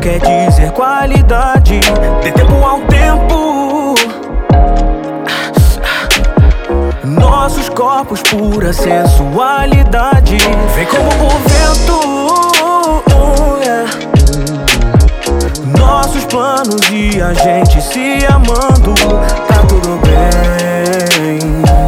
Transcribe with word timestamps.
Quer 0.00 0.20
dizer 0.20 0.70
qualidade. 0.72 1.80
Dê 2.22 2.30
tempo 2.32 2.54
ao 2.64 2.80
tempo. 2.82 3.94
Nossos 7.04 7.68
corpos, 7.68 8.20
pura 8.22 8.72
sensualidade. 8.72 10.36
Vem 10.74 10.86
como 10.86 11.08
o 11.08 11.38
vento. 11.48 11.96
yeah. 13.62 13.90
Nossos 15.78 16.24
planos 16.26 16.80
e 16.90 17.20
a 17.20 17.32
gente 17.32 17.82
se 17.82 18.26
amando. 18.26 18.94
Tá 19.48 19.62
tudo 19.68 20.00
bem. 20.02 21.38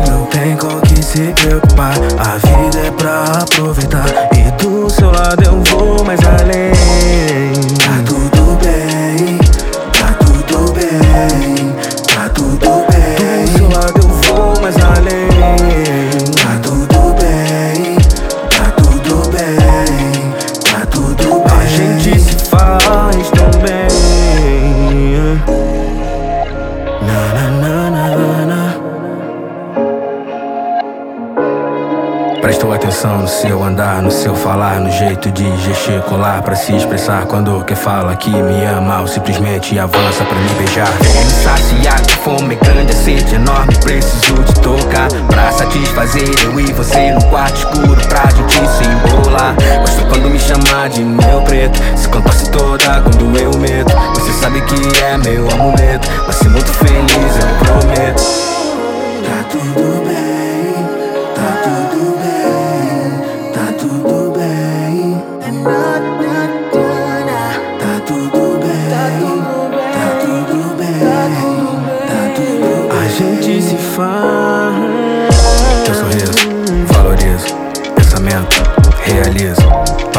Não 0.08 0.24
tem 0.26 0.56
com 0.56 0.80
que 0.80 1.02
se 1.02 1.32
preocupar. 1.34 1.94
A 2.18 2.36
vida 2.38 2.86
é 2.86 2.90
pra 2.90 3.24
aproveitar. 3.42 4.06
E 4.34 4.50
do 4.62 4.88
seu 4.90 5.10
lado 5.10 5.42
eu 5.44 5.67
Prestou 32.40 32.72
atenção 32.72 33.18
no 33.18 33.28
seu 33.28 33.62
andar, 33.62 34.00
no 34.00 34.10
seu 34.10 34.34
falar, 34.34 34.80
no 34.80 34.90
jeito 34.90 35.30
de 35.30 35.44
gesticular 35.58 36.40
pra 36.42 36.54
se 36.54 36.74
expressar 36.74 37.26
quando 37.26 37.64
quer 37.64 37.76
fala 37.76 38.14
que 38.16 38.30
me 38.30 38.64
ama 38.64 39.00
ou 39.00 39.06
simplesmente 39.06 39.78
avança 39.78 40.24
pra 40.24 40.38
me 40.38 40.48
beijar. 40.54 40.90
Vem 41.00 41.24
me 41.24 41.30
saciar, 41.30 42.00
que 42.00 42.16
fome 42.16 42.54
grande, 42.56 42.92
a 42.92 42.96
sede 42.96 43.34
enorme, 43.34 43.76
preciso 43.76 44.42
te 44.44 44.54
tocar 44.60 45.08
pra 45.26 45.50
satisfazer 45.52 46.28
eu 46.44 46.58
e 46.60 46.72
você 46.72 47.12
no 47.12 47.24
quarto 47.26 47.56
escuro 47.56 48.08
pra 48.08 48.26
gente 48.30 48.52
se 48.52 48.84
embolar. 48.84 49.54
Gosto 49.80 50.06
quando 50.06 50.30
me 50.30 50.38
chama 50.38 50.88
de 50.88 51.04
meu 51.04 51.42
preto, 51.42 51.78
se 51.96 52.08
contorce 52.08 52.50
toda 52.50 53.02
quando 53.02 53.36
eu 53.38 53.52
medo. 53.58 53.92
Você 54.14 54.32
sabe 54.32 54.60
que 54.62 55.04
é 55.04 55.18
meu 55.18 55.50
amuleto, 55.50 56.08
vai 56.24 56.32
ser 56.32 56.48
muito 56.48 56.72
feliz, 56.72 57.36
eu 57.36 57.66
prometo. 57.66 58.47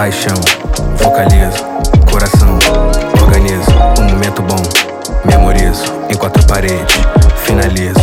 Paixão, 0.10 0.42
vocalizo. 0.98 1.64
Coração, 2.12 2.58
organizo. 3.22 3.70
Um 4.00 4.06
momento 4.06 4.42
bom, 4.42 4.58
memorizo. 5.24 5.84
Em 6.10 6.16
quatro 6.16 6.44
paredes, 6.48 6.96
finalizo. 7.45 7.94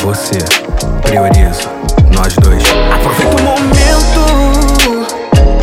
Você, 0.00 0.36
priorizo. 1.00 1.70
Nós 2.10 2.34
dois. 2.34 2.62
Aproveita 2.94 3.36
o 3.36 3.42
momento. 3.42 4.20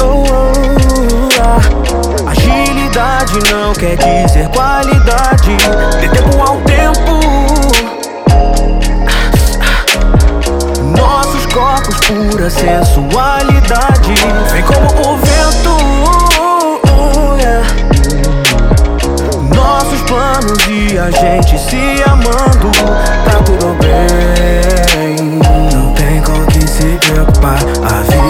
Oh, 0.01 0.23
oh, 0.23 1.29
ah. 1.39 2.31
Agilidade 2.31 3.37
não 3.51 3.73
quer 3.73 3.95
dizer 3.95 4.47
qualidade. 4.49 5.55
Dê 6.01 6.09
tempo 6.09 6.41
ao 6.41 6.59
tempo. 6.61 7.19
Nossos 10.97 11.45
corpos, 11.53 11.99
pura 12.07 12.49
sensualidade. 12.49 13.32
Gente 21.53 21.69
se 21.69 22.03
amando. 22.09 22.71
Tá 23.25 23.43
tudo 23.45 23.75
bem. 23.79 25.15
Não 25.73 25.93
tem 25.93 26.21
com 26.21 26.45
que 26.47 26.67
se 26.67 26.97
preocupar. 26.97 27.59
A 27.83 28.01
vida 28.01 28.22